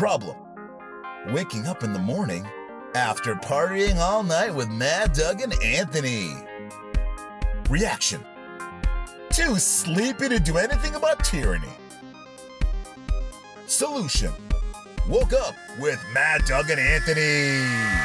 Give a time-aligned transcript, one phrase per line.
[0.00, 0.34] problem.
[1.28, 2.48] Waking up in the morning
[2.94, 6.32] after partying all night with Mad Doug and Anthony.
[7.68, 8.24] Reaction.
[9.28, 11.68] Too sleepy to do anything about tyranny.
[13.66, 14.32] Solution.
[15.06, 18.00] Woke up with Mad Doug and Anthony.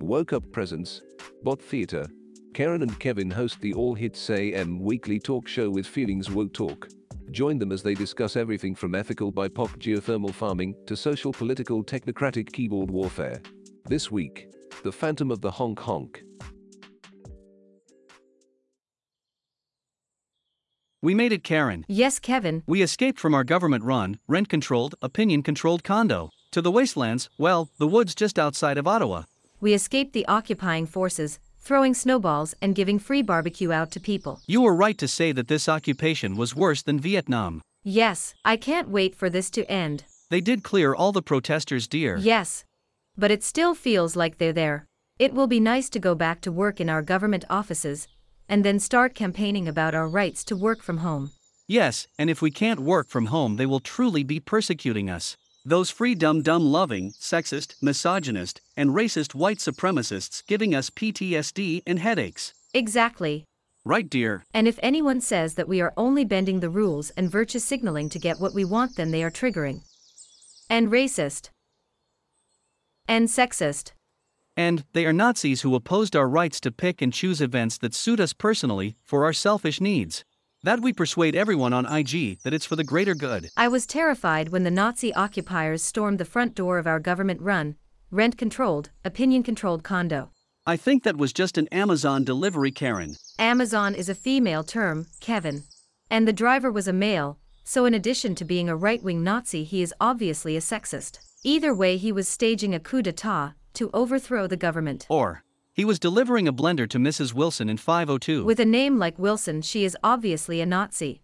[0.00, 1.02] Woke Up Presents,
[1.46, 2.08] Bot Theatre.
[2.54, 6.88] Karen and Kevin host the All Hits AM weekly talk show with Feelings Woke Talk.
[7.30, 12.52] Join them as they discuss everything from ethical BIPOC geothermal farming to social political technocratic
[12.52, 13.40] keyboard warfare.
[13.84, 14.48] This week,
[14.82, 16.24] The Phantom of the Honk Honk.
[21.00, 21.84] We made it, Karen.
[21.86, 22.64] Yes, Kevin.
[22.66, 27.68] We escaped from our government run, rent controlled, opinion controlled condo to the wastelands, well,
[27.78, 29.24] the woods just outside of Ottawa.
[29.60, 34.40] We escaped the occupying forces, throwing snowballs and giving free barbecue out to people.
[34.46, 37.62] You were right to say that this occupation was worse than Vietnam.
[37.82, 40.04] Yes, I can't wait for this to end.
[40.28, 42.16] They did clear all the protesters, dear.
[42.16, 42.64] Yes.
[43.16, 44.86] But it still feels like they're there.
[45.18, 48.06] It will be nice to go back to work in our government offices,
[48.48, 51.30] and then start campaigning about our rights to work from home.
[51.66, 55.36] Yes, and if we can't work from home, they will truly be persecuting us.
[55.68, 61.98] Those free dumb dumb loving, sexist, misogynist, and racist white supremacists giving us PTSD and
[61.98, 62.54] headaches.
[62.72, 63.46] Exactly.
[63.84, 64.44] Right, dear.
[64.54, 68.20] And if anyone says that we are only bending the rules and virtue signaling to
[68.20, 69.80] get what we want, then they are triggering.
[70.70, 71.50] And racist.
[73.08, 73.90] And sexist.
[74.56, 78.20] And they are Nazis who opposed our rights to pick and choose events that suit
[78.20, 80.24] us personally for our selfish needs.
[80.66, 83.50] That we persuade everyone on IG that it's for the greater good.
[83.56, 87.76] I was terrified when the Nazi occupiers stormed the front door of our government run,
[88.10, 90.32] rent controlled, opinion controlled condo.
[90.66, 93.14] I think that was just an Amazon delivery, Karen.
[93.38, 95.62] Amazon is a female term, Kevin.
[96.10, 99.62] And the driver was a male, so in addition to being a right wing Nazi,
[99.62, 101.20] he is obviously a sexist.
[101.44, 105.06] Either way, he was staging a coup d'etat to overthrow the government.
[105.08, 105.44] Or,
[105.76, 107.34] he was delivering a blender to Mrs.
[107.34, 108.46] Wilson in 502.
[108.46, 111.20] With a name like Wilson, she is obviously a Nazi.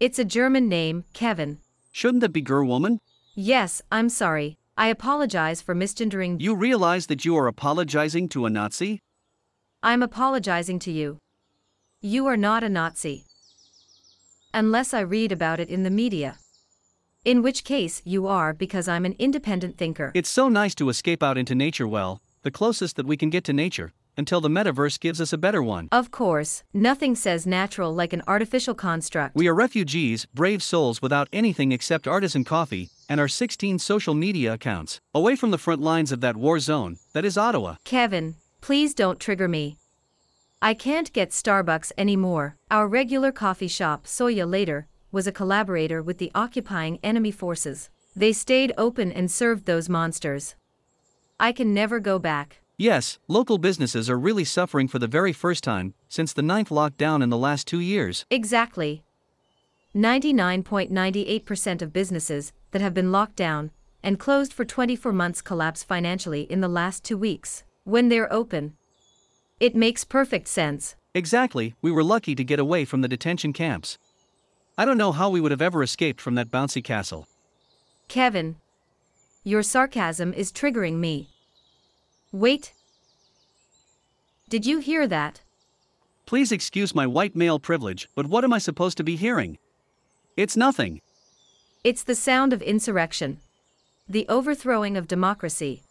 [0.00, 1.58] It's a German name, Kevin.
[1.92, 2.98] Shouldn't that be Gerwoman?
[3.36, 4.58] Yes, I'm sorry.
[4.76, 6.40] I apologize for misgendering.
[6.40, 8.98] You realize that you are apologizing to a Nazi?
[9.84, 11.18] I'm apologizing to you.
[12.00, 13.24] You are not a Nazi.
[14.52, 16.38] Unless I read about it in the media.
[17.24, 20.10] In which case, you are because I'm an independent thinker.
[20.12, 23.44] It's so nice to escape out into nature, well, the closest that we can get
[23.44, 25.88] to nature, until the metaverse gives us a better one.
[25.92, 29.36] Of course, nothing says natural like an artificial construct.
[29.36, 34.52] We are refugees, brave souls without anything except artisan coffee, and our 16 social media
[34.54, 37.76] accounts, away from the front lines of that war zone, that is Ottawa.
[37.84, 39.76] Kevin, please don't trigger me.
[40.62, 42.56] I can't get Starbucks anymore.
[42.70, 47.88] Our regular coffee shop, Soya later, was a collaborator with the occupying enemy forces.
[48.14, 50.54] They stayed open and served those monsters.
[51.40, 52.60] I can never go back.
[52.76, 57.22] Yes, local businesses are really suffering for the very first time since the ninth lockdown
[57.22, 58.26] in the last two years.
[58.30, 59.02] Exactly.
[59.94, 63.70] 99.98% of businesses that have been locked down
[64.02, 67.64] and closed for 24 months collapse financially in the last two weeks.
[67.84, 68.76] When they're open,
[69.58, 70.94] it makes perfect sense.
[71.14, 73.96] Exactly, we were lucky to get away from the detention camps.
[74.76, 77.26] I don't know how we would have ever escaped from that bouncy castle.
[78.08, 78.56] Kevin,
[79.42, 81.29] your sarcasm is triggering me.
[82.32, 82.72] Wait.
[84.48, 85.40] Did you hear that?
[86.26, 89.58] Please excuse my white male privilege, but what am I supposed to be hearing?
[90.36, 91.00] It's nothing.
[91.82, 93.40] It's the sound of insurrection.
[94.08, 95.82] The overthrowing of democracy.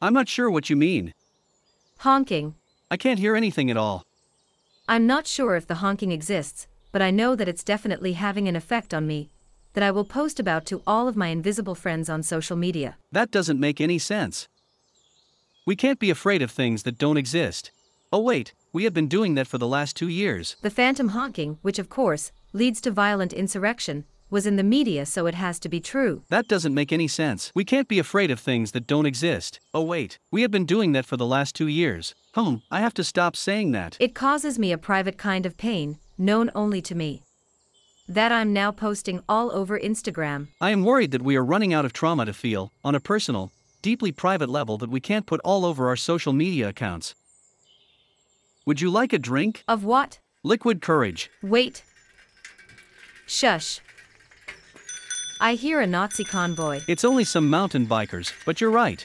[0.00, 1.14] I'm not sure what you mean.
[1.98, 2.54] Honking.
[2.90, 4.04] I can't hear anything at all.
[4.88, 8.54] I'm not sure if the honking exists, but I know that it's definitely having an
[8.54, 9.30] effect on me,
[9.72, 12.96] that I will post about to all of my invisible friends on social media.
[13.10, 14.48] That doesn't make any sense.
[15.68, 17.72] We can't be afraid of things that don't exist.
[18.10, 20.56] Oh, wait, we have been doing that for the last two years.
[20.62, 25.26] The phantom honking, which of course leads to violent insurrection, was in the media, so
[25.26, 26.22] it has to be true.
[26.30, 27.52] That doesn't make any sense.
[27.54, 29.60] We can't be afraid of things that don't exist.
[29.74, 32.14] Oh, wait, we have been doing that for the last two years.
[32.32, 33.98] Home, I have to stop saying that.
[34.00, 37.24] It causes me a private kind of pain, known only to me.
[38.08, 40.48] That I'm now posting all over Instagram.
[40.62, 43.52] I am worried that we are running out of trauma to feel, on a personal,
[43.82, 47.14] deeply private level that we can't put all over our social media accounts.
[48.66, 49.64] Would you like a drink?
[49.66, 50.18] Of what?
[50.42, 51.30] Liquid courage.
[51.42, 51.84] Wait.
[53.26, 53.80] Shush.
[55.40, 56.80] I hear a Nazi convoy.
[56.88, 59.04] It's only some mountain bikers, but you're right.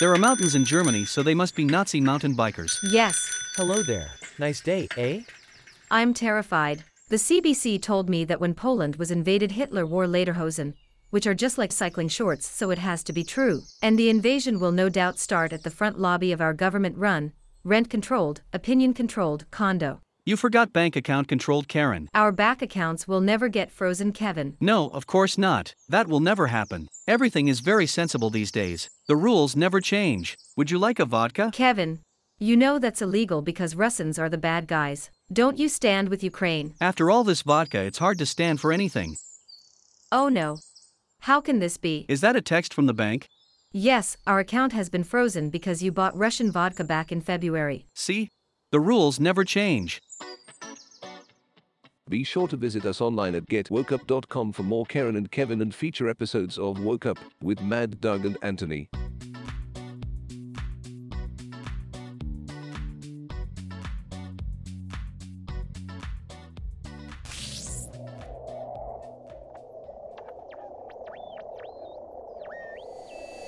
[0.00, 2.78] There are mountains in Germany, so they must be Nazi mountain bikers.
[2.90, 4.08] Yes, Hello there.
[4.38, 5.20] Nice day, eh?
[5.90, 6.84] I'm terrified.
[7.10, 10.72] The CBC told me that when Poland was invaded, Hitler wore lederhosen,
[11.12, 13.62] which are just like cycling shorts, so it has to be true.
[13.82, 17.32] And the invasion will no doubt start at the front lobby of our government run,
[17.64, 20.00] rent controlled, opinion controlled condo.
[20.24, 22.08] You forgot bank account controlled Karen.
[22.14, 24.56] Our back accounts will never get frozen, Kevin.
[24.58, 25.74] No, of course not.
[25.88, 26.88] That will never happen.
[27.06, 28.88] Everything is very sensible these days.
[29.06, 30.38] The rules never change.
[30.56, 31.50] Would you like a vodka?
[31.52, 31.98] Kevin,
[32.38, 35.10] you know that's illegal because Russians are the bad guys.
[35.32, 36.74] Don't you stand with Ukraine?
[36.80, 39.16] After all this vodka, it's hard to stand for anything.
[40.10, 40.58] Oh no.
[41.22, 42.04] How can this be?
[42.08, 43.28] Is that a text from the bank?
[43.70, 47.86] Yes, our account has been frozen because you bought Russian vodka back in February.
[47.94, 48.28] See?
[48.72, 50.02] The rules never change.
[52.08, 56.08] Be sure to visit us online at getwokeup.com for more Karen and Kevin and feature
[56.08, 58.88] episodes of Woke Up with Mad Doug and Anthony.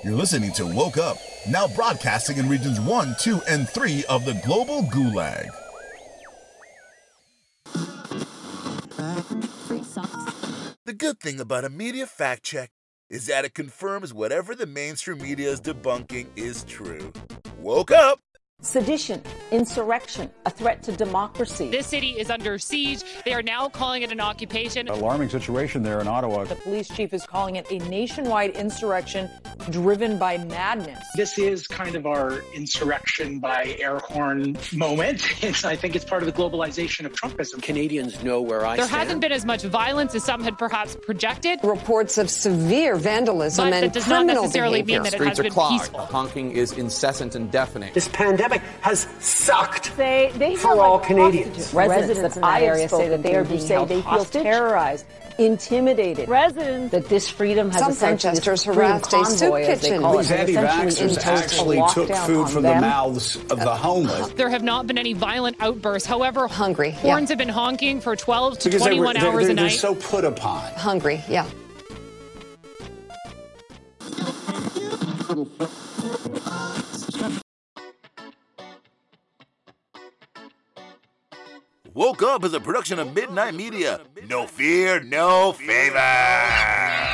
[0.04, 1.16] You're listening to Woke Up,
[1.48, 5.48] now broadcasting in regions 1, 2, and 3 of the global gulag.
[10.84, 12.70] The good thing about a media fact check
[13.08, 17.10] is that it confirms whatever the mainstream media is debunking is true.
[17.58, 18.23] Woke up!
[18.60, 19.20] Sedition,
[19.50, 21.68] insurrection, a threat to democracy.
[21.70, 23.02] This city is under siege.
[23.26, 24.88] They are now calling it an occupation.
[24.88, 26.44] Alarming situation there in Ottawa.
[26.44, 29.28] The police chief is calling it a nationwide insurrection
[29.70, 31.04] driven by madness.
[31.14, 35.22] This is kind of our insurrection by air horn moment.
[35.44, 37.60] It's, I think it's part of the globalization of Trumpism.
[37.62, 39.02] Canadians know where I There stand.
[39.02, 43.74] hasn't been as much violence as some had perhaps projected, reports of severe vandalism but
[43.74, 45.02] and that does not criminal necessarily behavior.
[45.02, 45.80] mean that it Streets has are been clogged.
[45.82, 46.00] peaceful.
[46.06, 47.92] Honking is incessant and deafening.
[47.92, 48.43] This pandemic
[48.80, 49.96] has sucked.
[49.96, 51.46] They, they For all like Canadians.
[51.56, 51.74] hostages.
[51.74, 54.02] Residents, in that that I area say that they are being say held they feel
[54.02, 54.42] hostage.
[54.42, 55.06] terrorized,
[55.38, 56.28] intimidated.
[56.28, 60.02] Residents that this freedom has Some essentially this protesters harassed a soup convoy, kitchen.
[60.02, 64.28] These anti-vaxxers actually took food on from the mouths of the homeless.
[64.34, 66.06] There have not been any violent outbursts.
[66.08, 66.94] However, Hungry, yeah.
[67.00, 69.54] horns have been honking for 12 to Because they were, 21 they're, hours they're, a
[69.54, 69.72] they're night.
[69.72, 70.62] so put upon.
[70.74, 71.46] Hungry, yeah.
[81.94, 84.00] Woke Up is a production of Midnight Media.
[84.28, 87.13] No fear, no favor.